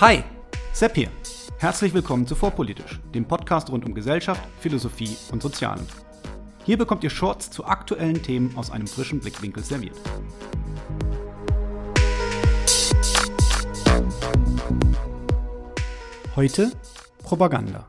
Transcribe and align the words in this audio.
Hi, 0.00 0.22
Sepp 0.72 0.94
hier. 0.94 1.08
Herzlich 1.58 1.92
willkommen 1.92 2.24
zu 2.24 2.36
Vorpolitisch, 2.36 3.00
dem 3.12 3.24
Podcast 3.24 3.68
rund 3.68 3.84
um 3.84 3.94
Gesellschaft, 3.94 4.40
Philosophie 4.60 5.16
und 5.32 5.42
Sozialen. 5.42 5.84
Hier 6.64 6.78
bekommt 6.78 7.02
ihr 7.02 7.10
Shorts 7.10 7.50
zu 7.50 7.64
aktuellen 7.64 8.22
Themen 8.22 8.56
aus 8.56 8.70
einem 8.70 8.86
frischen 8.86 9.18
Blickwinkel 9.18 9.64
serviert. 9.64 9.96
Heute 16.36 16.70
Propaganda. 17.24 17.88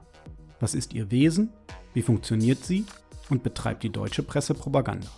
Was 0.60 0.74
ist 0.74 0.96
ihr 0.96 1.12
Wesen? 1.12 1.54
Wie 1.94 2.02
funktioniert 2.02 2.66
sie? 2.66 2.86
Und 3.30 3.44
betreibt 3.44 3.84
die 3.84 3.92
deutsche 3.92 4.24
Presse 4.24 4.56
Propaganda? 4.56 5.10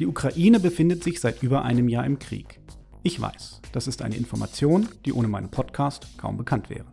Die 0.00 0.08
Ukraine 0.08 0.58
befindet 0.58 1.04
sich 1.04 1.20
seit 1.20 1.44
über 1.44 1.62
einem 1.62 1.88
Jahr 1.88 2.04
im 2.04 2.18
Krieg. 2.18 2.61
Ich 3.04 3.20
weiß, 3.20 3.60
das 3.72 3.88
ist 3.88 4.00
eine 4.00 4.14
Information, 4.14 4.88
die 5.04 5.12
ohne 5.12 5.26
meinen 5.26 5.50
Podcast 5.50 6.06
kaum 6.18 6.36
bekannt 6.36 6.70
wäre. 6.70 6.86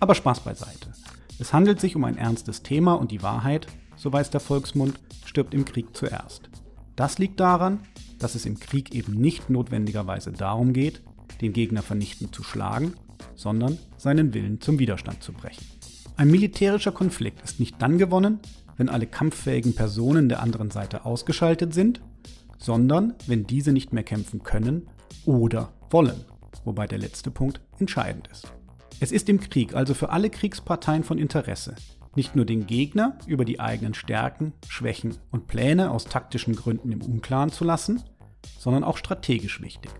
Aber 0.00 0.14
Spaß 0.14 0.40
beiseite. 0.40 0.92
Es 1.38 1.52
handelt 1.52 1.80
sich 1.80 1.96
um 1.96 2.04
ein 2.04 2.16
ernstes 2.16 2.62
Thema 2.62 2.94
und 2.94 3.10
die 3.10 3.22
Wahrheit, 3.22 3.66
so 3.94 4.10
weiß 4.10 4.30
der 4.30 4.40
Volksmund, 4.40 4.98
stirbt 5.26 5.52
im 5.52 5.66
Krieg 5.66 5.94
zuerst. 5.94 6.48
Das 6.96 7.18
liegt 7.18 7.40
daran, 7.40 7.80
dass 8.18 8.34
es 8.34 8.46
im 8.46 8.58
Krieg 8.58 8.94
eben 8.94 9.12
nicht 9.12 9.50
notwendigerweise 9.50 10.32
darum 10.32 10.72
geht, 10.72 11.02
den 11.42 11.52
Gegner 11.52 11.82
vernichtend 11.82 12.34
zu 12.34 12.42
schlagen, 12.42 12.94
sondern 13.34 13.76
seinen 13.98 14.32
Willen 14.32 14.62
zum 14.62 14.78
Widerstand 14.78 15.22
zu 15.22 15.34
brechen. 15.34 15.66
Ein 16.16 16.30
militärischer 16.30 16.92
Konflikt 16.92 17.42
ist 17.42 17.60
nicht 17.60 17.82
dann 17.82 17.98
gewonnen, 17.98 18.40
wenn 18.78 18.88
alle 18.88 19.06
kampffähigen 19.06 19.74
Personen 19.74 20.30
der 20.30 20.40
anderen 20.40 20.70
Seite 20.70 21.04
ausgeschaltet 21.04 21.74
sind, 21.74 22.00
sondern 22.56 23.12
wenn 23.26 23.46
diese 23.46 23.72
nicht 23.72 23.92
mehr 23.92 24.04
kämpfen 24.04 24.42
können 24.42 24.88
oder 25.24 25.72
wollen, 25.90 26.24
wobei 26.64 26.86
der 26.86 26.98
letzte 26.98 27.30
Punkt 27.30 27.60
entscheidend 27.78 28.28
ist. 28.28 28.52
Es 29.00 29.12
ist 29.12 29.28
im 29.28 29.40
Krieg 29.40 29.74
also 29.74 29.94
für 29.94 30.10
alle 30.10 30.30
Kriegsparteien 30.30 31.04
von 31.04 31.18
Interesse, 31.18 31.74
nicht 32.16 32.36
nur 32.36 32.44
den 32.44 32.66
Gegner 32.66 33.18
über 33.26 33.44
die 33.44 33.60
eigenen 33.60 33.94
Stärken, 33.94 34.52
Schwächen 34.68 35.16
und 35.30 35.46
Pläne 35.46 35.90
aus 35.90 36.04
taktischen 36.04 36.54
Gründen 36.54 36.92
im 36.92 37.02
Unklaren 37.02 37.50
zu 37.50 37.64
lassen, 37.64 38.02
sondern 38.58 38.84
auch 38.84 38.96
strategisch 38.96 39.60
wichtig. 39.60 39.90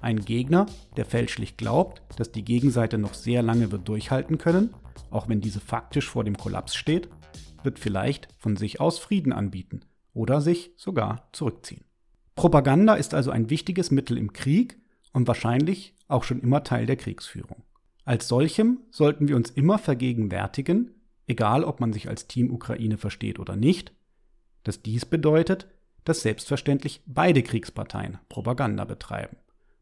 Ein 0.00 0.20
Gegner, 0.24 0.66
der 0.96 1.04
fälschlich 1.04 1.56
glaubt, 1.56 2.02
dass 2.16 2.32
die 2.32 2.44
Gegenseite 2.44 2.98
noch 2.98 3.14
sehr 3.14 3.42
lange 3.42 3.70
wird 3.70 3.86
durchhalten 3.86 4.38
können, 4.38 4.74
auch 5.10 5.28
wenn 5.28 5.40
diese 5.40 5.60
faktisch 5.60 6.08
vor 6.08 6.24
dem 6.24 6.36
Kollaps 6.36 6.74
steht, 6.74 7.08
wird 7.62 7.78
vielleicht 7.78 8.28
von 8.38 8.56
sich 8.56 8.80
aus 8.80 8.98
Frieden 8.98 9.32
anbieten 9.32 9.84
oder 10.14 10.40
sich 10.40 10.72
sogar 10.76 11.28
zurückziehen. 11.32 11.84
Propaganda 12.34 12.94
ist 12.94 13.14
also 13.14 13.30
ein 13.30 13.50
wichtiges 13.50 13.90
Mittel 13.90 14.16
im 14.16 14.32
Krieg 14.32 14.78
und 15.12 15.28
wahrscheinlich 15.28 15.94
auch 16.08 16.24
schon 16.24 16.40
immer 16.40 16.64
Teil 16.64 16.86
der 16.86 16.96
Kriegsführung. 16.96 17.62
Als 18.04 18.28
solchem 18.28 18.80
sollten 18.90 19.28
wir 19.28 19.36
uns 19.36 19.50
immer 19.50 19.78
vergegenwärtigen, 19.78 20.90
egal 21.26 21.64
ob 21.64 21.80
man 21.80 21.92
sich 21.92 22.08
als 22.08 22.26
Team 22.26 22.50
Ukraine 22.50 22.98
versteht 22.98 23.38
oder 23.38 23.56
nicht, 23.56 23.92
dass 24.64 24.82
dies 24.82 25.04
bedeutet, 25.04 25.68
dass 26.04 26.22
selbstverständlich 26.22 27.02
beide 27.06 27.42
Kriegsparteien 27.42 28.18
Propaganda 28.28 28.84
betreiben 28.84 29.36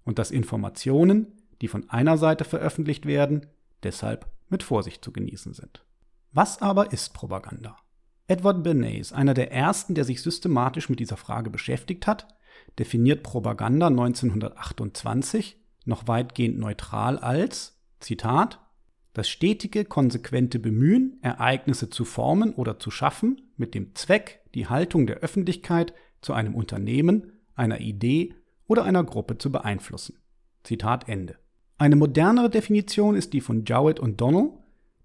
und 0.04 0.18
dass 0.18 0.30
Informationen, 0.30 1.28
die 1.60 1.68
von 1.68 1.88
einer 1.88 2.18
Seite 2.18 2.44
veröffentlicht 2.44 3.06
werden, 3.06 3.46
deshalb 3.82 4.26
mit 4.48 4.62
Vorsicht 4.62 5.04
zu 5.04 5.12
genießen 5.12 5.54
sind. 5.54 5.84
Was 6.32 6.60
aber 6.60 6.92
ist 6.92 7.14
Propaganda? 7.14 7.76
Edward 8.26 8.62
Bernays, 8.62 9.12
einer 9.12 9.34
der 9.34 9.50
ersten, 9.50 9.94
der 9.94 10.04
sich 10.04 10.22
systematisch 10.22 10.88
mit 10.88 11.00
dieser 11.00 11.16
Frage 11.16 11.50
beschäftigt 11.50 12.06
hat, 12.06 12.28
definiert 12.78 13.22
Propaganda 13.22 13.88
1928 13.88 15.58
noch 15.84 16.08
weitgehend 16.08 16.58
neutral 16.58 17.18
als, 17.18 17.78
Zitat, 18.00 18.60
das 19.12 19.28
stetige, 19.28 19.84
konsequente 19.84 20.58
Bemühen, 20.58 21.18
Ereignisse 21.22 21.90
zu 21.90 22.04
formen 22.04 22.54
oder 22.54 22.78
zu 22.78 22.90
schaffen, 22.90 23.50
mit 23.56 23.74
dem 23.74 23.94
Zweck, 23.94 24.40
die 24.54 24.68
Haltung 24.68 25.06
der 25.06 25.18
Öffentlichkeit 25.18 25.92
zu 26.22 26.32
einem 26.32 26.54
Unternehmen, 26.54 27.32
einer 27.54 27.80
Idee 27.80 28.34
oder 28.66 28.84
einer 28.84 29.04
Gruppe 29.04 29.38
zu 29.38 29.50
beeinflussen. 29.50 30.16
Zitat 30.62 31.08
Ende. 31.08 31.36
Eine 31.76 31.96
modernere 31.96 32.50
Definition 32.50 33.16
ist 33.16 33.32
die 33.32 33.40
von 33.40 33.64
Jowett 33.64 34.00
und 34.00 34.20
Donnell, 34.20 34.50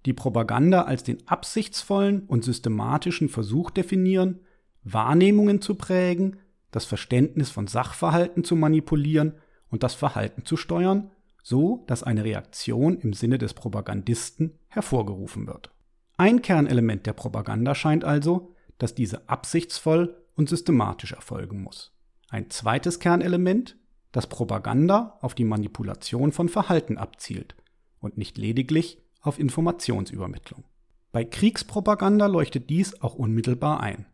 die 0.05 0.13
Propaganda 0.13 0.83
als 0.83 1.03
den 1.03 1.27
absichtsvollen 1.27 2.23
und 2.27 2.43
systematischen 2.43 3.29
Versuch 3.29 3.71
definieren, 3.71 4.41
Wahrnehmungen 4.83 5.61
zu 5.61 5.75
prägen, 5.75 6.37
das 6.75 6.83
Verständnis 6.83 7.49
von 7.49 7.67
Sachverhalten 7.67 8.43
zu 8.43 8.57
manipulieren 8.57 9.35
und 9.69 9.81
das 9.83 9.93
Verhalten 9.93 10.43
zu 10.43 10.57
steuern, 10.57 11.09
so 11.41 11.85
dass 11.87 12.03
eine 12.03 12.25
Reaktion 12.25 12.97
im 12.97 13.13
Sinne 13.13 13.37
des 13.37 13.53
Propagandisten 13.53 14.59
hervorgerufen 14.67 15.47
wird. 15.47 15.71
Ein 16.17 16.41
Kernelement 16.41 17.05
der 17.05 17.13
Propaganda 17.13 17.75
scheint 17.75 18.03
also, 18.03 18.53
dass 18.77 18.93
diese 18.93 19.29
absichtsvoll 19.29 20.17
und 20.35 20.49
systematisch 20.49 21.13
erfolgen 21.13 21.63
muss. 21.63 21.93
Ein 22.29 22.49
zweites 22.49 22.99
Kernelement, 22.99 23.77
dass 24.11 24.27
Propaganda 24.27 25.17
auf 25.21 25.33
die 25.33 25.45
Manipulation 25.45 26.33
von 26.33 26.49
Verhalten 26.49 26.97
abzielt 26.97 27.55
und 28.01 28.17
nicht 28.17 28.37
lediglich 28.37 29.01
auf 29.21 29.39
Informationsübermittlung. 29.39 30.65
Bei 31.13 31.23
Kriegspropaganda 31.23 32.25
leuchtet 32.25 32.69
dies 32.69 33.01
auch 33.01 33.15
unmittelbar 33.15 33.79
ein. 33.79 34.07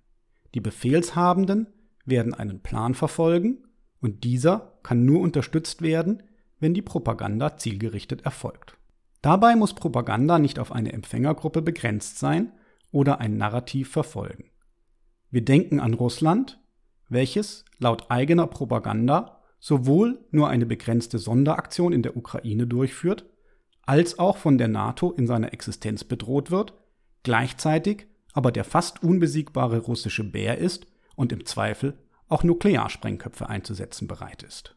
Die 0.53 0.61
Befehlshabenden 0.61 1.65
werden 2.05 2.33
einen 2.33 2.61
Plan 2.61 2.93
verfolgen 2.93 3.63
und 3.99 4.23
dieser 4.23 4.79
kann 4.83 5.05
nur 5.05 5.21
unterstützt 5.21 5.81
werden, 5.81 6.23
wenn 6.59 6.73
die 6.73 6.81
Propaganda 6.81 7.57
zielgerichtet 7.57 8.23
erfolgt. 8.23 8.77
Dabei 9.21 9.55
muss 9.55 9.73
Propaganda 9.73 10.39
nicht 10.39 10.57
auf 10.59 10.71
eine 10.71 10.93
Empfängergruppe 10.93 11.61
begrenzt 11.61 12.17
sein 12.17 12.51
oder 12.91 13.19
ein 13.19 13.37
Narrativ 13.37 13.91
verfolgen. 13.91 14.45
Wir 15.29 15.45
denken 15.45 15.79
an 15.79 15.93
Russland, 15.93 16.59
welches 17.07 17.65
laut 17.77 18.09
eigener 18.09 18.47
Propaganda 18.47 19.41
sowohl 19.59 20.25
nur 20.31 20.49
eine 20.49 20.65
begrenzte 20.65 21.19
Sonderaktion 21.19 21.93
in 21.93 22.01
der 22.01 22.17
Ukraine 22.17 22.65
durchführt, 22.65 23.25
als 23.83 24.17
auch 24.17 24.37
von 24.37 24.57
der 24.57 24.67
NATO 24.67 25.11
in 25.11 25.27
seiner 25.27 25.53
Existenz 25.53 26.03
bedroht 26.03 26.49
wird, 26.49 26.73
gleichzeitig 27.23 28.07
aber 28.33 28.51
der 28.51 28.63
fast 28.63 29.03
unbesiegbare 29.03 29.79
russische 29.79 30.23
Bär 30.23 30.57
ist 30.57 30.87
und 31.15 31.31
im 31.31 31.45
Zweifel 31.45 31.97
auch 32.27 32.43
Nuklearsprengköpfe 32.43 33.49
einzusetzen 33.49 34.07
bereit 34.07 34.43
ist. 34.43 34.75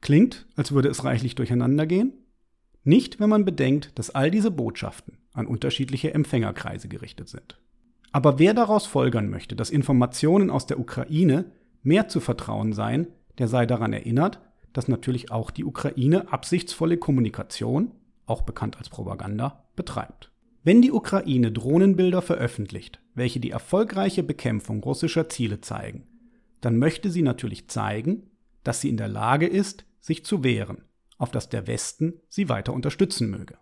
Klingt, 0.00 0.46
als 0.56 0.72
würde 0.72 0.88
es 0.88 1.04
reichlich 1.04 1.34
durcheinander 1.34 1.86
gehen? 1.86 2.12
Nicht, 2.84 3.18
wenn 3.18 3.30
man 3.30 3.44
bedenkt, 3.44 3.98
dass 3.98 4.10
all 4.10 4.30
diese 4.30 4.50
Botschaften 4.50 5.18
an 5.32 5.46
unterschiedliche 5.46 6.14
Empfängerkreise 6.14 6.88
gerichtet 6.88 7.28
sind. 7.28 7.58
Aber 8.12 8.38
wer 8.38 8.54
daraus 8.54 8.86
folgern 8.86 9.28
möchte, 9.28 9.56
dass 9.56 9.70
Informationen 9.70 10.50
aus 10.50 10.66
der 10.66 10.78
Ukraine 10.78 11.52
mehr 11.82 12.08
zu 12.08 12.20
vertrauen 12.20 12.72
seien, 12.72 13.08
der 13.38 13.48
sei 13.48 13.66
daran 13.66 13.92
erinnert, 13.92 14.40
dass 14.72 14.88
natürlich 14.88 15.30
auch 15.30 15.50
die 15.50 15.64
Ukraine 15.64 16.32
absichtsvolle 16.32 16.96
Kommunikation, 16.96 17.92
auch 18.26 18.42
bekannt 18.42 18.78
als 18.78 18.88
Propaganda, 18.88 19.64
betreibt. 19.76 20.30
Wenn 20.66 20.82
die 20.82 20.90
Ukraine 20.90 21.52
Drohnenbilder 21.52 22.22
veröffentlicht, 22.22 23.00
welche 23.14 23.38
die 23.38 23.52
erfolgreiche 23.52 24.24
Bekämpfung 24.24 24.82
russischer 24.82 25.28
Ziele 25.28 25.60
zeigen, 25.60 26.08
dann 26.60 26.76
möchte 26.76 27.08
sie 27.08 27.22
natürlich 27.22 27.68
zeigen, 27.68 28.30
dass 28.64 28.80
sie 28.80 28.88
in 28.88 28.96
der 28.96 29.06
Lage 29.06 29.46
ist, 29.46 29.84
sich 30.00 30.24
zu 30.24 30.42
wehren, 30.42 30.82
auf 31.18 31.30
dass 31.30 31.48
der 31.48 31.68
Westen 31.68 32.14
sie 32.28 32.48
weiter 32.48 32.72
unterstützen 32.72 33.30
möge. 33.30 33.58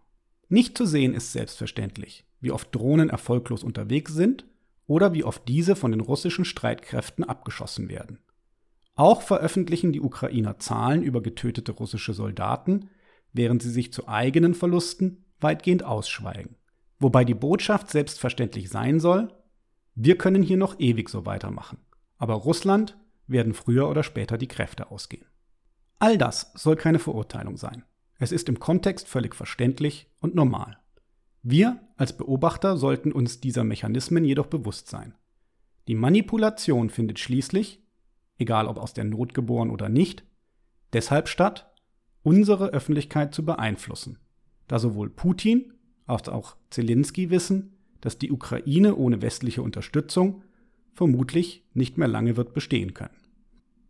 Nicht 0.49 0.79
zu 0.79 0.87
sehen 0.87 1.13
ist 1.13 1.33
selbstverständlich, 1.33 2.25
wie 2.41 2.53
oft 2.53 2.75
Drohnen 2.75 3.11
erfolglos 3.11 3.65
unterwegs 3.65 4.15
sind 4.15 4.47
oder 4.87 5.13
wie 5.13 5.25
oft 5.25 5.47
diese 5.47 5.77
von 5.77 5.91
den 5.91 6.01
russischen 6.01 6.47
Streitkräften 6.47 7.23
abgeschossen 7.23 7.91
werden. 7.91 8.21
Auch 8.95 9.21
veröffentlichen 9.21 9.93
die 9.93 10.01
Ukrainer 10.01 10.59
Zahlen 10.59 11.03
über 11.03 11.21
getötete 11.21 11.73
russische 11.73 12.15
Soldaten, 12.15 12.89
während 13.35 13.61
sie 13.61 13.71
sich 13.71 13.93
zu 13.93 14.09
eigenen 14.09 14.55
Verlusten 14.55 15.27
weitgehend 15.39 15.83
ausschweigen. 15.83 16.57
Wobei 17.05 17.27
die 17.27 17.35
Botschaft 17.35 17.91
selbstverständlich 17.91 18.71
sein 18.71 18.99
soll, 18.99 19.29
wir 19.95 20.17
können 20.17 20.43
hier 20.43 20.57
noch 20.57 20.81
ewig 20.81 21.11
so 21.11 21.27
weitermachen. 21.27 21.77
Aber 22.17 22.33
Russland 22.33 22.97
werden 23.27 23.53
früher 23.53 23.91
oder 23.91 24.03
später 24.03 24.39
die 24.39 24.49
Kräfte 24.49 24.91
ausgehen. 24.91 25.27
All 25.99 26.17
das 26.17 26.53
soll 26.55 26.77
keine 26.77 26.99
Verurteilung 26.99 27.59
sein. 27.59 27.85
Es 28.19 28.33
ist 28.33 28.49
im 28.49 28.59
Kontext 28.59 29.07
völlig 29.07 29.35
verständlich 29.35 30.11
und 30.21 30.35
normal. 30.35 30.79
Wir 31.43 31.79
als 31.99 32.17
Beobachter 32.17 32.79
sollten 32.79 33.13
uns 33.13 33.39
dieser 33.39 33.65
Mechanismen 33.65 34.25
jedoch 34.25 34.47
bewusst 34.47 34.89
sein. 34.89 35.15
Die 35.89 35.97
Manipulation 35.97 36.89
findet 36.89 37.19
schließlich, 37.19 37.83
egal 38.39 38.67
ob 38.67 38.79
aus 38.79 38.95
der 38.95 39.05
Not 39.05 39.35
geboren 39.35 39.69
oder 39.69 39.91
nicht, 39.91 40.25
deshalb 40.95 41.29
statt, 41.29 41.71
unsere 42.23 42.69
Öffentlichkeit 42.69 43.35
zu 43.35 43.45
beeinflussen, 43.45 44.21
da 44.69 44.79
sowohl 44.79 45.11
Putin 45.11 45.71
als 46.07 46.29
auch 46.29 46.57
Zelensky 46.71 47.31
wissen, 47.31 47.73
dass 48.01 48.19
die 48.19 48.31
Ukraine 48.31 48.97
ohne 48.97 49.23
westliche 49.23 49.63
Unterstützung 49.63 50.43
vermutlich 50.93 51.65
nicht 51.75 51.99
mehr 51.99 52.09
lange 52.09 52.37
wird 52.37 52.55
bestehen 52.55 52.95
können. 52.95 53.17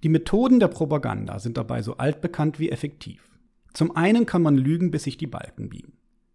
Die 0.02 0.08
Methoden 0.08 0.61
der 0.61 0.69
Propaganda 0.69 1.38
sind 1.38 1.56
dabei 1.56 1.82
so 1.82 1.96
altbekannt 1.96 2.58
wie 2.58 2.70
effektiv. 2.70 3.31
Zum 3.72 3.96
einen 3.96 4.26
kann 4.26 4.43
man 4.43 4.56
lügen, 4.56 4.90
bis 4.90 5.05
sich 5.05 5.16
die 5.16 5.26
Balken 5.26 5.69
biegen. 5.70 5.94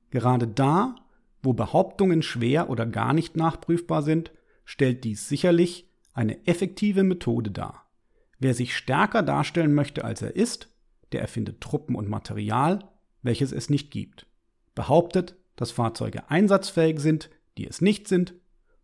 Gerade 0.09 0.47
da, 0.47 0.95
wo 1.41 1.53
Behauptungen 1.53 2.21
schwer 2.21 2.69
oder 2.69 2.85
gar 2.85 3.13
nicht 3.13 3.37
nachprüfbar 3.37 4.01
sind, 4.01 4.31
stellt 4.65 5.03
dies 5.03 5.29
sicherlich 5.29 5.89
eine 6.13 6.45
effektive 6.47 7.03
Methode 7.03 7.51
dar. 7.51 7.85
Wer 8.39 8.53
sich 8.53 8.75
stärker 8.75 9.21
darstellen 9.21 9.73
möchte, 9.73 10.03
als 10.03 10.21
er 10.21 10.35
ist, 10.35 10.69
der 11.11 11.21
erfindet 11.21 11.61
Truppen 11.61 11.95
und 11.95 12.09
Material, 12.09 12.89
welches 13.21 13.51
es 13.51 13.69
nicht 13.69 13.91
gibt. 13.91 14.25
Behauptet, 14.75 15.35
dass 15.59 15.71
Fahrzeuge 15.71 16.29
einsatzfähig 16.29 16.99
sind, 16.99 17.29
die 17.57 17.67
es 17.67 17.81
nicht 17.81 18.07
sind, 18.07 18.33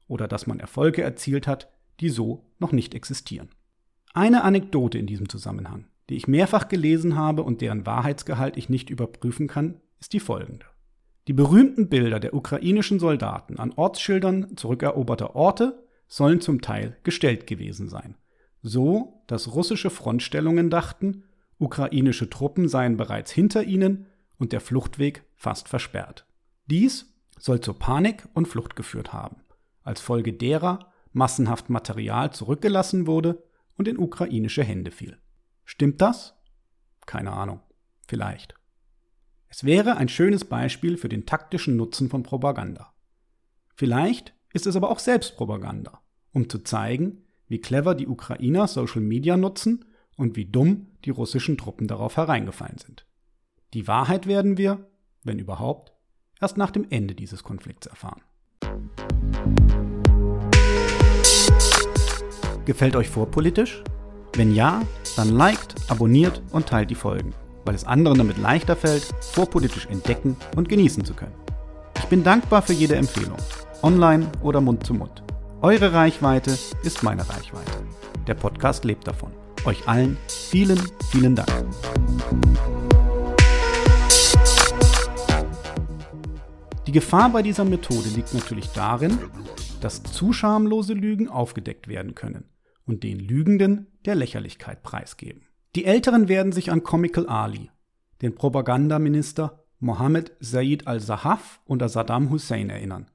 oder 0.07 0.27
dass 0.27 0.45
man 0.45 0.59
Erfolge 0.59 1.01
erzielt 1.01 1.47
hat, 1.47 1.71
die 1.99 2.09
so 2.09 2.45
noch 2.59 2.71
nicht 2.71 2.93
existieren. 2.93 3.49
Eine 4.13 4.43
Anekdote 4.43 4.97
in 4.97 5.07
diesem 5.07 5.29
Zusammenhang, 5.29 5.87
die 6.09 6.15
ich 6.15 6.27
mehrfach 6.27 6.67
gelesen 6.67 7.15
habe 7.15 7.43
und 7.43 7.61
deren 7.61 7.85
Wahrheitsgehalt 7.85 8.57
ich 8.57 8.69
nicht 8.69 8.89
überprüfen 8.89 9.47
kann, 9.47 9.79
ist 9.99 10.13
die 10.13 10.19
folgende. 10.19 10.65
Die 11.27 11.33
berühmten 11.33 11.89
Bilder 11.89 12.19
der 12.19 12.33
ukrainischen 12.33 12.99
Soldaten 12.99 13.57
an 13.57 13.71
Ortsschildern 13.75 14.57
zurückeroberter 14.57 15.35
Orte 15.35 15.83
sollen 16.07 16.41
zum 16.41 16.61
Teil 16.61 16.97
gestellt 17.03 17.47
gewesen 17.47 17.89
sein. 17.89 18.15
So, 18.61 19.23
dass 19.27 19.55
russische 19.55 19.89
Frontstellungen 19.89 20.69
dachten, 20.69 21.23
ukrainische 21.57 22.29
Truppen 22.29 22.67
seien 22.67 22.97
bereits 22.97 23.31
hinter 23.31 23.63
ihnen 23.63 24.07
und 24.37 24.51
der 24.51 24.61
Fluchtweg 24.61 25.23
fast 25.35 25.67
versperrt. 25.67 26.24
Dies 26.67 27.13
soll 27.37 27.61
zur 27.61 27.77
Panik 27.77 28.27
und 28.33 28.47
Flucht 28.47 28.75
geführt 28.75 29.13
haben, 29.13 29.37
als 29.83 30.01
Folge 30.01 30.33
derer 30.33 30.91
massenhaft 31.11 31.69
Material 31.69 32.33
zurückgelassen 32.33 33.07
wurde 33.07 33.43
und 33.77 33.87
in 33.87 33.97
ukrainische 33.97 34.63
Hände 34.63 34.91
fiel. 34.91 35.17
Stimmt 35.63 36.01
das? 36.01 36.35
Keine 37.05 37.31
Ahnung. 37.31 37.61
Vielleicht. 38.07 38.55
Es 39.47 39.63
wäre 39.63 39.97
ein 39.97 40.09
schönes 40.09 40.45
Beispiel 40.45 40.97
für 40.97 41.09
den 41.09 41.25
taktischen 41.25 41.75
Nutzen 41.75 42.09
von 42.09 42.23
Propaganda. 42.23 42.93
Vielleicht 43.75 44.33
ist 44.53 44.67
es 44.67 44.75
aber 44.75 44.89
auch 44.89 44.99
Selbstpropaganda, 44.99 46.01
um 46.31 46.49
zu 46.49 46.59
zeigen, 46.59 47.23
wie 47.47 47.61
clever 47.61 47.95
die 47.95 48.07
Ukrainer 48.07 48.67
Social 48.67 49.01
Media 49.01 49.37
nutzen 49.37 49.85
und 50.17 50.35
wie 50.35 50.45
dumm 50.45 50.87
die 51.05 51.09
russischen 51.09 51.57
Truppen 51.57 51.87
darauf 51.87 52.17
hereingefallen 52.17 52.77
sind. 52.77 53.05
Die 53.73 53.87
Wahrheit 53.87 54.27
werden 54.27 54.57
wir, 54.57 54.89
wenn 55.23 55.39
überhaupt, 55.39 55.94
erst 56.41 56.57
nach 56.57 56.71
dem 56.71 56.85
Ende 56.89 57.15
dieses 57.15 57.43
Konflikts 57.43 57.87
erfahren. 57.87 58.21
Gefällt 62.65 62.95
euch 62.95 63.09
vorpolitisch? 63.09 63.83
Wenn 64.33 64.53
ja, 64.53 64.81
dann 65.15 65.29
liked, 65.29 65.75
abonniert 65.89 66.41
und 66.51 66.67
teilt 66.67 66.89
die 66.89 66.95
Folgen, 66.95 67.33
weil 67.63 67.75
es 67.75 67.85
anderen 67.85 68.17
damit 68.17 68.37
leichter 68.37 68.75
fällt, 68.75 69.03
vorpolitisch 69.21 69.85
entdecken 69.85 70.35
und 70.55 70.67
genießen 70.67 71.05
zu 71.05 71.13
können. 71.13 71.35
Ich 71.99 72.05
bin 72.05 72.23
dankbar 72.23 72.61
für 72.61 72.73
jede 72.73 72.95
Empfehlung, 72.95 73.37
online 73.81 74.27
oder 74.41 74.61
Mund 74.61 74.85
zu 74.85 74.93
Mund. 74.93 75.23
Eure 75.61 75.93
Reichweite 75.93 76.57
ist 76.83 77.01
meine 77.03 77.27
Reichweite. 77.27 77.71
Der 78.27 78.33
Podcast 78.33 78.83
lebt 78.83 79.07
davon. 79.07 79.31
Euch 79.65 79.87
allen 79.87 80.17
vielen, 80.27 80.81
vielen 81.11 81.35
Dank. 81.35 81.49
Gefahr 86.95 87.29
bei 87.29 87.41
dieser 87.41 87.65
Methode 87.65 88.07
liegt 88.15 88.33
natürlich 88.33 88.69
darin, 88.69 89.19
dass 89.81 90.01
zu 90.01 90.31
schamlose 90.31 90.93
Lügen 90.93 91.27
aufgedeckt 91.27 91.89
werden 91.89 92.15
können 92.15 92.45
und 92.85 93.03
den 93.03 93.19
Lügenden 93.19 93.87
der 94.05 94.15
Lächerlichkeit 94.15 94.81
preisgeben. 94.81 95.41
Die 95.75 95.83
Älteren 95.83 96.29
werden 96.29 96.53
sich 96.53 96.71
an 96.71 96.83
Comical 96.83 97.27
Ali, 97.27 97.69
den 98.21 98.33
Propagandaminister 98.33 99.65
Mohammed 99.79 100.31
Said 100.39 100.87
al-Sahaf 100.87 101.59
unter 101.65 101.89
Saddam 101.89 102.29
Hussein 102.29 102.69
erinnern, 102.69 103.11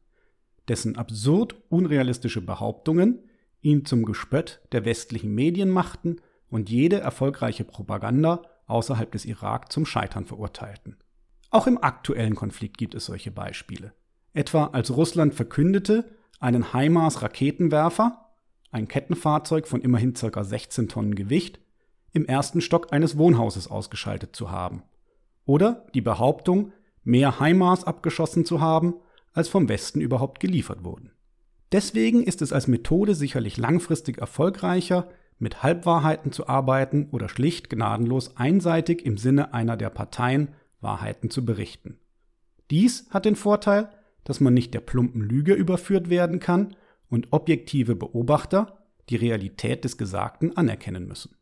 dessen 0.69 0.99
absurd 0.99 1.55
unrealistische 1.71 2.43
Behauptungen 2.43 3.31
ihn 3.63 3.87
zum 3.87 4.05
Gespött 4.05 4.61
der 4.73 4.85
westlichen 4.85 5.35
Medien 5.35 5.71
machten 5.71 6.17
und 6.51 6.69
jede 6.69 7.01
erfolgreiche 7.01 7.65
Propaganda 7.65 8.43
außerhalb 8.67 9.11
des 9.11 9.25
Irak 9.25 9.73
zum 9.73 9.87
Scheitern 9.87 10.27
verurteilten. 10.27 10.99
Auch 11.51 11.67
im 11.67 11.83
aktuellen 11.83 12.37
Konflikt 12.37 12.79
gibt 12.79 12.95
es 12.95 13.07
solche 13.07 13.33
Beispiele. 13.33 13.93
Etwa 14.33 14.67
als 14.67 14.97
Russland 14.97 15.35
verkündete, 15.35 16.05
einen 16.39 16.73
HIMARS-Raketenwerfer, 16.73 18.27
ein 18.71 18.87
Kettenfahrzeug 18.87 19.67
von 19.67 19.81
immerhin 19.81 20.15
ca. 20.15 20.45
16 20.45 20.89
Tonnen 20.89 21.17
Gewicht, 21.17 21.61
im 22.13 22.25
ersten 22.25 22.61
Stock 22.61 22.93
eines 22.93 23.19
Wohnhauses 23.19 23.69
ausgeschaltet 23.69 24.35
zu 24.35 24.51
haben. 24.51 24.85
Oder 25.45 25.87
die 25.95 26.01
Behauptung, 26.01 26.73
mehr 27.03 27.41
HIMARS 27.41 27.85
abgeschossen 27.85 28.45
zu 28.45 28.61
haben, 28.61 28.95
als 29.33 29.49
vom 29.49 29.69
Westen 29.69 30.01
überhaupt 30.01 30.39
geliefert 30.39 30.85
wurden. 30.85 31.13
Deswegen 31.73 32.23
ist 32.23 32.43
es 32.43 32.53
als 32.53 32.69
Methode 32.69 33.15
sicherlich 33.15 33.57
langfristig 33.57 34.19
erfolgreicher, 34.19 35.09
mit 35.39 35.63
Halbwahrheiten 35.63 36.33
zu 36.33 36.49
arbeiten 36.49 37.09
oder 37.13 37.29
schlicht 37.29 37.71
gnadenlos 37.71 38.37
einseitig 38.37 39.05
im 39.07 39.17
Sinne 39.17 39.55
einer 39.55 39.77
der 39.77 39.91
Parteien 39.91 40.49
Wahrheiten 40.81 41.31
zu 41.31 41.45
berichten. 41.45 41.99
Dies 42.71 43.07
hat 43.11 43.25
den 43.25 43.37
Vorteil, 43.37 43.91
dass 44.25 44.41
man 44.41 44.55
nicht 44.55 44.75
der 44.75 44.81
plumpen 44.81 45.23
Lüge 45.23 45.55
überführt 45.55 46.09
werden 46.11 46.41
kann 46.41 46.77
und 47.09 47.29
objektive 47.33 47.97
Beobachter 47.97 48.79
die 49.09 49.17
Realität 49.17 49.85
des 49.85 49.99
Gesagten 49.99 50.57
anerkennen 50.57 51.07
müssen. 51.07 51.35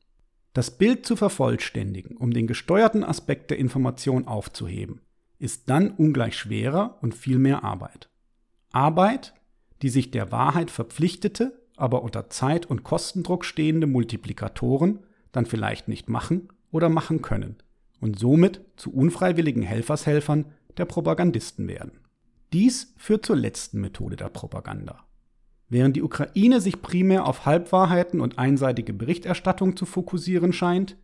Das 0.54 0.76
Bild 0.78 1.04
zu 1.04 1.14
vervollständigen, 1.14 2.16
um 2.16 2.32
den 2.32 2.46
gesteuerten 2.46 3.04
Aspekt 3.04 3.50
der 3.50 3.58
Information 3.58 4.26
aufzuheben, 4.26 5.02
ist 5.38 5.68
dann 5.68 5.90
ungleich 5.90 6.36
schwerer 6.36 6.98
und 7.02 7.14
viel 7.14 7.38
mehr 7.38 7.62
Arbeit. 7.62 8.08
Arbeit, 8.72 9.34
die 9.82 9.90
sich 9.90 10.10
der 10.10 10.32
Wahrheit 10.32 10.70
verpflichtete, 10.70 11.60
aber 11.76 12.02
unter 12.02 12.30
Zeit- 12.30 12.66
und 12.66 12.82
Kostendruck 12.82 13.44
stehende 13.44 13.86
Multiplikatoren 13.86 15.00
dann 15.30 15.46
vielleicht 15.46 15.86
nicht 15.86 16.08
machen 16.08 16.48
oder 16.72 16.88
machen 16.88 17.22
können 17.22 17.56
und 18.00 18.18
somit 18.18 18.60
zu 18.76 18.92
unfreiwilligen 18.92 19.62
Helfershelfern 19.62 20.46
der 20.76 20.84
Propagandisten 20.84 21.68
werden. 21.68 22.00
Dies 22.52 22.94
führt 22.96 23.26
zur 23.26 23.36
letzten 23.36 23.80
Methode 23.80 24.16
der 24.16 24.28
Propaganda. 24.28 25.04
Während 25.68 25.96
die 25.96 26.02
Ukraine 26.02 26.60
sich 26.60 26.80
primär 26.80 27.26
auf 27.26 27.44
Halbwahrheiten 27.44 28.20
und 28.20 28.38
einseitige 28.38 28.94
Berichterstattung 28.94 29.76
zu 29.76 29.84
fokussieren 29.84 30.52
scheint, 30.52 30.96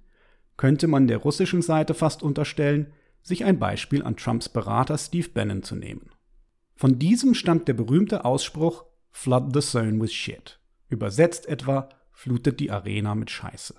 könnte 0.57 0.87
man 0.87 1.07
der 1.07 1.19
russischen 1.19 1.61
Seite 1.61 1.93
fast 1.93 2.23
unterstellen, 2.23 2.93
sich 3.23 3.45
ein 3.45 3.59
Beispiel 3.59 4.03
an 4.03 4.17
Trumps 4.17 4.49
Berater 4.49 4.97
Steve 4.97 5.29
Bannon 5.29 5.63
zu 5.63 5.77
nehmen. 5.77 6.11
Von 6.77 6.99
diesem 6.99 7.35
stammt 7.35 7.69
der 7.69 7.75
berühmte 7.75 8.25
Ausspruch 8.25 8.85
Flood 9.11 9.55
the 9.55 9.61
zone 9.61 10.01
with 10.01 10.13
shit. 10.13 10.59
Übersetzt 10.89 11.47
etwa, 11.47 11.89
flutet 12.13 12.61
die 12.61 12.71
Arena 12.71 13.15
mit 13.15 13.31
Scheiße. 13.31 13.75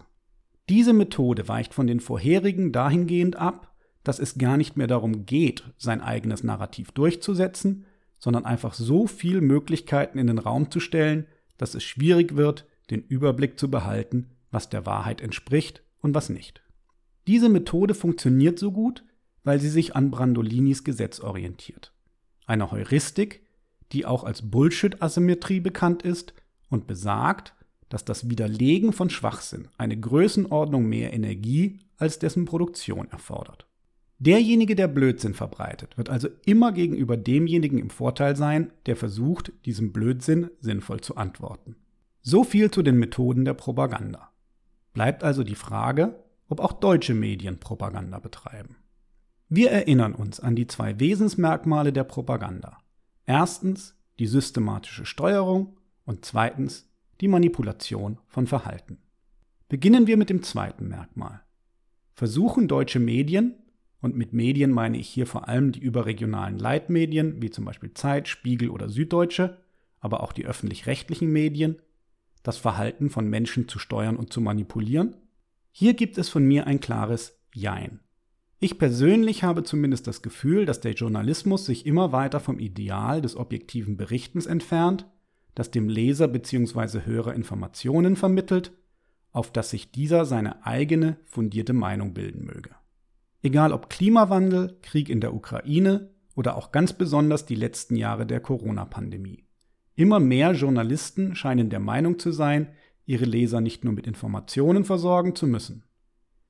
Diese 0.69 0.93
Methode 0.93 1.47
weicht 1.47 1.73
von 1.73 1.87
den 1.87 1.99
vorherigen 1.99 2.71
dahingehend 2.71 3.35
ab, 3.35 3.75
dass 4.03 4.19
es 4.19 4.37
gar 4.37 4.57
nicht 4.57 4.77
mehr 4.77 4.87
darum 4.87 5.25
geht, 5.25 5.63
sein 5.77 6.01
eigenes 6.01 6.43
Narrativ 6.43 6.91
durchzusetzen, 6.91 7.85
sondern 8.19 8.45
einfach 8.45 8.73
so 8.73 9.07
viel 9.07 9.41
Möglichkeiten 9.41 10.17
in 10.17 10.27
den 10.27 10.39
Raum 10.39 10.71
zu 10.71 10.79
stellen, 10.79 11.27
dass 11.57 11.75
es 11.75 11.83
schwierig 11.83 12.35
wird, 12.35 12.65
den 12.89 13.01
Überblick 13.01 13.59
zu 13.59 13.69
behalten, 13.69 14.31
was 14.51 14.69
der 14.69 14.85
Wahrheit 14.85 15.21
entspricht 15.21 15.83
und 16.01 16.15
was 16.15 16.29
nicht. 16.29 16.61
Diese 17.27 17.49
Methode 17.49 17.93
funktioniert 17.93 18.59
so 18.59 18.71
gut, 18.71 19.03
weil 19.43 19.59
sie 19.59 19.69
sich 19.69 19.95
an 19.95 20.11
Brandolinis 20.11 20.83
Gesetz 20.83 21.19
orientiert. 21.19 21.93
Eine 22.45 22.71
Heuristik, 22.71 23.45
die 23.91 24.05
auch 24.05 24.23
als 24.23 24.49
Bullshit-Asymmetrie 24.49 25.59
bekannt 25.59 26.03
ist 26.03 26.33
und 26.69 26.87
besagt, 26.87 27.55
dass 27.89 28.05
das 28.05 28.29
Widerlegen 28.29 28.93
von 28.93 29.09
Schwachsinn 29.09 29.67
eine 29.77 29.99
Größenordnung 29.99 30.85
mehr 30.85 31.13
Energie 31.13 31.79
als 31.97 32.19
dessen 32.19 32.45
Produktion 32.45 33.09
erfordert. 33.11 33.67
Derjenige, 34.17 34.75
der 34.75 34.87
Blödsinn 34.87 35.33
verbreitet, 35.33 35.97
wird 35.97 36.09
also 36.09 36.29
immer 36.45 36.71
gegenüber 36.71 37.17
demjenigen 37.17 37.77
im 37.77 37.89
Vorteil 37.89 38.35
sein, 38.35 38.71
der 38.85 38.95
versucht, 38.95 39.51
diesem 39.65 39.91
Blödsinn 39.91 40.49
sinnvoll 40.61 41.01
zu 41.01 41.17
antworten. 41.17 41.75
So 42.21 42.43
viel 42.43 42.71
zu 42.71 42.81
den 42.81 42.97
Methoden 42.97 43.45
der 43.45 43.53
Propaganda. 43.53 44.31
Bleibt 44.93 45.23
also 45.23 45.43
die 45.43 45.55
Frage, 45.55 46.23
ob 46.47 46.59
auch 46.61 46.73
deutsche 46.73 47.13
Medien 47.13 47.59
Propaganda 47.59 48.19
betreiben. 48.19 48.77
Wir 49.49 49.69
erinnern 49.71 50.15
uns 50.15 50.39
an 50.39 50.55
die 50.55 50.67
zwei 50.67 50.99
Wesensmerkmale 50.99 51.93
der 51.93 52.03
Propaganda. 52.03 52.77
Erstens 53.25 53.95
die 54.17 54.27
systematische 54.27 55.05
Steuerung 55.05 55.77
und 56.05 56.25
zweitens 56.25 56.89
die 57.21 57.27
Manipulation 57.27 58.19
von 58.27 58.47
Verhalten. 58.47 58.97
Beginnen 59.69 60.07
wir 60.07 60.17
mit 60.17 60.29
dem 60.29 60.43
zweiten 60.43 60.87
Merkmal. 60.87 61.41
Versuchen 62.13 62.67
deutsche 62.67 62.99
Medien, 62.99 63.55
und 64.01 64.15
mit 64.15 64.33
Medien 64.33 64.71
meine 64.71 64.99
ich 64.99 65.07
hier 65.07 65.25
vor 65.25 65.47
allem 65.47 65.71
die 65.71 65.79
überregionalen 65.79 66.59
Leitmedien, 66.59 67.41
wie 67.41 67.49
zum 67.49 67.65
Beispiel 67.65 67.93
Zeit, 67.93 68.27
Spiegel 68.27 68.69
oder 68.69 68.87
Süddeutsche, 68.87 69.57
aber 69.99 70.21
auch 70.21 70.31
die 70.31 70.45
öffentlich-rechtlichen 70.45 71.31
Medien, 71.31 71.77
das 72.43 72.57
Verhalten 72.57 73.09
von 73.09 73.27
Menschen 73.27 73.67
zu 73.67 73.79
steuern 73.79 74.17
und 74.17 74.31
zu 74.31 74.41
manipulieren? 74.41 75.15
Hier 75.71 75.95
gibt 75.95 76.17
es 76.17 76.29
von 76.29 76.45
mir 76.45 76.67
ein 76.67 76.79
klares 76.79 77.41
Jein. 77.53 77.99
Ich 78.59 78.77
persönlich 78.77 79.43
habe 79.43 79.63
zumindest 79.63 80.07
das 80.07 80.21
Gefühl, 80.21 80.65
dass 80.65 80.79
der 80.79 80.93
Journalismus 80.93 81.65
sich 81.65 81.85
immer 81.85 82.11
weiter 82.11 82.39
vom 82.39 82.59
Ideal 82.59 83.21
des 83.21 83.35
objektiven 83.35 83.97
Berichtens 83.97 84.45
entfernt, 84.45 85.05
das 85.55 85.71
dem 85.71 85.89
Leser 85.89 86.27
bzw. 86.27 87.01
Hörer 87.05 87.33
Informationen 87.33 88.15
vermittelt, 88.15 88.73
auf 89.31 89.51
das 89.51 89.69
sich 89.69 89.91
dieser 89.91 90.25
seine 90.25 90.65
eigene 90.65 91.17
fundierte 91.25 91.73
Meinung 91.73 92.13
bilden 92.13 92.45
möge. 92.45 92.71
Egal 93.41 93.73
ob 93.73 93.89
Klimawandel, 93.89 94.77
Krieg 94.81 95.09
in 95.09 95.21
der 95.21 95.33
Ukraine 95.33 96.09
oder 96.35 96.57
auch 96.57 96.71
ganz 96.71 96.93
besonders 96.93 97.45
die 97.45 97.55
letzten 97.55 97.95
Jahre 97.95 98.25
der 98.25 98.39
Corona-Pandemie. 98.39 99.43
Immer 99.95 100.19
mehr 100.19 100.51
Journalisten 100.51 101.35
scheinen 101.35 101.69
der 101.69 101.79
Meinung 101.79 102.19
zu 102.19 102.31
sein, 102.31 102.69
ihre 103.05 103.25
Leser 103.25 103.61
nicht 103.61 103.83
nur 103.83 103.93
mit 103.93 104.07
Informationen 104.07 104.83
versorgen 104.83 105.35
zu 105.35 105.47
müssen. 105.47 105.83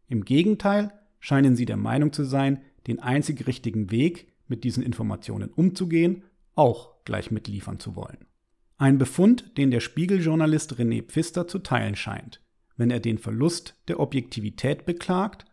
Im 0.08 0.26
Gegenteil 0.26 0.92
scheinen 1.20 1.56
sie 1.56 1.66
der 1.66 1.78
Meinung 1.78 2.14
zu 2.14 2.24
sein, 2.24 2.62
den 2.88 3.00
einzig 3.00 3.46
richtigen 3.48 3.92
Weg, 3.92 4.28
mit 4.48 4.64
diesen 4.64 4.84
Informationen 4.84 5.50
umzugehen, 5.50 6.24
auch 6.54 7.04
gleich 7.04 7.32
mitliefern 7.32 7.80
zu 7.80 7.96
wollen. 7.96 8.28
Ein 8.78 8.98
Befund, 8.98 9.58
den 9.58 9.72
der 9.72 9.80
Spiegeljournalist 9.80 10.74
René 10.74 11.02
Pfister 11.02 11.48
zu 11.48 11.60
teilen 11.60 11.96
scheint, 11.96 12.42
wenn 12.76 12.92
er 12.92 13.00
den 13.00 13.18
Verlust 13.18 13.76
der 13.88 14.02
Objektivität 14.02 14.86
beklagt 14.86 15.46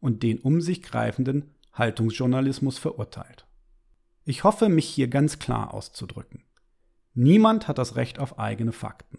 und 0.00 0.22
den 0.22 0.38
um 0.38 0.62
sich 0.62 0.82
greifenden 0.82 1.50
Haltungsjournalismus 1.74 2.78
verurteilt. 2.78 3.46
Ich 4.24 4.44
hoffe, 4.44 4.70
mich 4.70 4.86
hier 4.86 5.08
ganz 5.08 5.38
klar 5.38 5.74
auszudrücken. 5.74 6.44
Niemand 7.12 7.68
hat 7.68 7.76
das 7.76 7.96
Recht 7.96 8.18
auf 8.18 8.38
eigene 8.38 8.72
Fakten. 8.72 9.18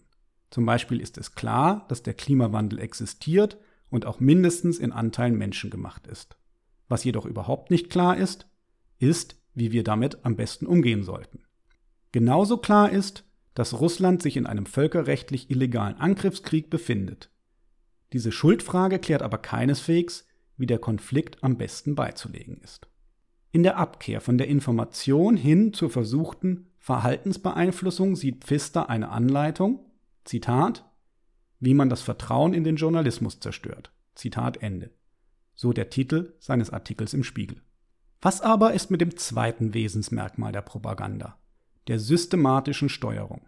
Zum 0.50 0.66
Beispiel 0.66 1.00
ist 1.00 1.20
es 1.20 1.36
klar, 1.36 1.86
dass 1.88 2.02
der 2.02 2.16
Klimawandel 2.16 2.80
existiert 2.80 3.58
und 3.90 4.08
auch 4.08 4.20
mindestens 4.20 4.80
in 4.80 4.92
Anteilen 4.92 5.38
menschengemacht 5.38 6.08
ist. 6.08 6.36
Was 6.88 7.04
jedoch 7.04 7.26
überhaupt 7.26 7.70
nicht 7.70 7.90
klar 7.92 8.18
ist, 8.18 8.48
ist, 8.98 9.36
wie 9.54 9.72
wir 9.72 9.84
damit 9.84 10.26
am 10.26 10.36
besten 10.36 10.66
umgehen 10.66 11.04
sollten. 11.04 11.44
Genauso 12.12 12.58
klar 12.58 12.90
ist, 12.90 13.24
dass 13.54 13.80
Russland 13.80 14.22
sich 14.22 14.38
in 14.38 14.46
einem 14.46 14.66
völkerrechtlich 14.66 15.50
illegalen 15.50 15.98
Angriffskrieg 15.98 16.70
befindet. 16.70 17.30
Diese 18.14 18.32
Schuldfrage 18.32 19.00
klärt 19.00 19.22
aber 19.22 19.38
keineswegs, 19.38 20.28
wie 20.58 20.66
der 20.66 20.80
Konflikt 20.80 21.44
am 21.44 21.58
besten 21.58 21.96
beizulegen 21.96 22.58
ist. 22.58 22.88
In 23.52 23.64
der 23.64 23.78
Abkehr 23.78 24.22
von 24.22 24.38
der 24.38 24.48
Information 24.48 25.36
hin 25.36 25.74
zur 25.74 25.90
versuchten 25.90 26.68
Verhaltensbeeinflussung 26.80 28.16
sieht 28.16 28.44
Pfister 28.44 28.90
eine 28.90 29.10
Anleitung, 29.10 29.86
Zitat, 30.24 30.90
wie 31.60 31.74
man 31.74 31.90
das 31.90 32.02
Vertrauen 32.02 32.54
in 32.54 32.64
den 32.64 32.76
Journalismus 32.76 33.40
zerstört. 33.40 33.92
Zitat 34.16 34.58
Ende. 34.58 34.92
So 35.54 35.74
der 35.74 35.90
Titel 35.90 36.34
seines 36.40 36.70
Artikels 36.72 37.14
im 37.14 37.24
Spiegel. 37.24 37.62
Was 38.22 38.42
aber 38.42 38.74
ist 38.74 38.92
mit 38.92 39.02
dem 39.02 39.18
zweiten 39.18 39.74
Wesensmerkmal 39.74 40.52
der 40.52 40.62
Propaganda, 40.62 41.38
der 41.88 42.00
systematischen 42.00 42.90
Steuerung? 42.90 43.42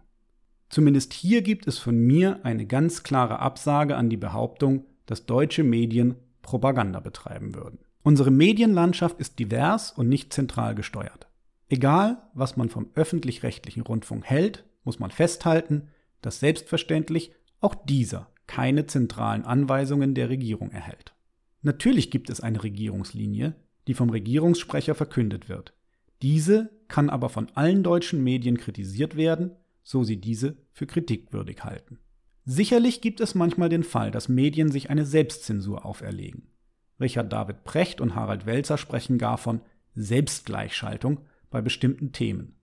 Zumindest 0.68 1.12
hier 1.12 1.42
gibt 1.42 1.66
es 1.66 1.78
von 1.78 1.96
mir 1.96 2.44
eine 2.44 2.66
ganz 2.66 3.02
klare 3.02 3.38
Absage 3.38 3.96
an 3.96 4.10
die 4.10 4.16
Behauptung, 4.16 4.86
dass 5.06 5.26
deutsche 5.26 5.62
Medien 5.62 6.16
Propaganda 6.42 7.00
betreiben 7.00 7.54
würden. 7.54 7.78
Unsere 8.02 8.30
Medienlandschaft 8.30 9.18
ist 9.18 9.38
divers 9.38 9.92
und 9.92 10.08
nicht 10.08 10.32
zentral 10.32 10.74
gesteuert. 10.74 11.28
Egal, 11.68 12.22
was 12.34 12.56
man 12.56 12.68
vom 12.68 12.90
öffentlich-rechtlichen 12.94 13.82
Rundfunk 13.82 14.24
hält, 14.24 14.64
muss 14.84 14.98
man 14.98 15.10
festhalten, 15.10 15.88
dass 16.20 16.40
selbstverständlich 16.40 17.32
auch 17.60 17.74
dieser 17.74 18.28
keine 18.46 18.86
zentralen 18.86 19.44
Anweisungen 19.44 20.14
der 20.14 20.28
Regierung 20.28 20.70
erhält. 20.70 21.14
Natürlich 21.62 22.10
gibt 22.10 22.28
es 22.28 22.40
eine 22.40 22.62
Regierungslinie, 22.62 23.54
die 23.86 23.94
vom 23.94 24.10
Regierungssprecher 24.10 24.94
verkündet 24.94 25.48
wird. 25.48 25.72
Diese 26.20 26.70
kann 26.94 27.10
aber 27.10 27.28
von 27.28 27.48
allen 27.56 27.82
deutschen 27.82 28.22
Medien 28.22 28.56
kritisiert 28.56 29.16
werden, 29.16 29.50
so 29.82 30.04
sie 30.04 30.16
diese 30.16 30.58
für 30.70 30.86
kritikwürdig 30.86 31.64
halten. 31.64 31.98
Sicherlich 32.44 33.00
gibt 33.00 33.20
es 33.20 33.34
manchmal 33.34 33.68
den 33.68 33.82
Fall, 33.82 34.12
dass 34.12 34.28
Medien 34.28 34.70
sich 34.70 34.90
eine 34.90 35.04
Selbstzensur 35.04 35.84
auferlegen. 35.84 36.52
Richard 37.00 37.32
David 37.32 37.64
Precht 37.64 38.00
und 38.00 38.14
Harald 38.14 38.46
Welzer 38.46 38.78
sprechen 38.78 39.18
gar 39.18 39.38
von 39.38 39.60
Selbstgleichschaltung 39.96 41.22
bei 41.50 41.60
bestimmten 41.60 42.12
Themen. 42.12 42.60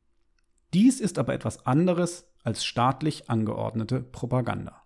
Dies 0.73 1.01
ist 1.01 1.19
aber 1.19 1.33
etwas 1.33 1.65
anderes 1.65 2.25
als 2.41 2.63
staatlich 2.63 3.29
angeordnete 3.29 3.99
Propaganda. 3.99 4.81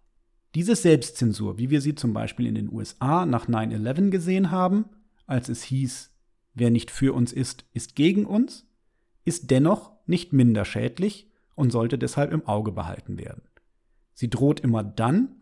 Diese 0.56 0.75
Selbstzensur, 0.75 1.60
wie 1.60 1.70
wir 1.70 1.82
sie 1.82 1.94
zum 1.94 2.14
Beispiel 2.14 2.48
in 2.48 2.56
den 2.56 2.74
USA 2.74 3.28
nach 3.28 3.48
9-11 3.48 4.10
gesehen 4.10 4.50
haben, 4.50 4.86
als 5.28 5.50
es 5.50 5.62
hieß, 5.62 6.10
wer 6.56 6.72
nicht 6.72 6.90
für 6.90 7.14
uns 7.14 7.32
ist, 7.32 7.66
ist 7.74 7.96
gegen 7.96 8.25
uns, 8.25 8.66
ist 9.25 9.51
dennoch 9.51 9.91
nicht 10.05 10.34
minder 10.34 10.63
schädlich 10.65 11.29
und 11.55 11.72
sollte 11.72 11.98
deshalb 11.98 12.32
im 12.32 12.48
Auge 12.48 12.72
behalten 12.72 13.17
werden. 13.17 13.44
Sie 14.13 14.29
droht 14.29 14.62
immer 14.62 14.84
dann, 14.84 15.41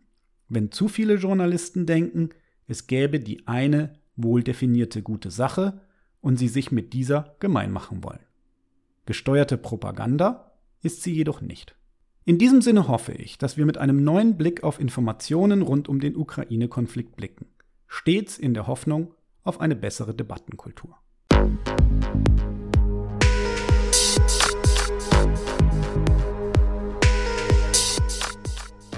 wenn 0.50 0.72
zu 0.72 0.88
viele 0.88 1.16
Journalisten 1.16 1.86
denken, 1.86 2.30
es 2.68 2.88
gäbe 2.88 3.20
die 3.20 3.48
eine 3.48 3.94
wohl 4.16 4.44
definierte 4.44 5.02
gute 5.02 5.32
Sache 5.32 5.82
und 6.22 6.38
sie 6.38 6.48
sich 6.48 6.72
mit 6.72 6.94
dieser 6.94 7.36
gemein 7.40 7.72
machen 7.72 8.04
wollen. 8.04 8.26
Gesteuerte 9.06 9.58
Propaganda 9.58 10.54
ist 10.82 11.04
sie 11.04 11.14
jedoch 11.14 11.42
nicht. 11.42 11.76
In 12.26 12.38
diesem 12.38 12.62
Sinne 12.62 12.88
hoffe 12.88 13.12
ich, 13.12 13.38
dass 13.38 13.58
wir 13.58 13.66
mit 13.66 13.78
einem 13.78 14.04
neuen 14.04 14.38
Blick 14.38 14.64
auf 14.64 14.80
Informationen 14.80 15.62
rund 15.62 15.90
um 15.90 16.00
den 16.00 16.16
Ukraine-Konflikt 16.16 17.18
blicken, 17.18 17.48
stets 17.88 18.38
in 18.38 18.54
der 18.54 18.68
Hoffnung 18.68 19.14
auf 19.44 19.60
eine 19.60 19.76
bessere 19.76 20.16
Debattenkultur. 20.16 20.98